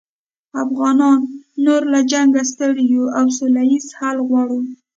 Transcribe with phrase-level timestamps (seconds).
[0.63, 1.19] افغانان
[1.65, 4.59] نور له جنګه ستړي یوو او سوله ییز حل غواړو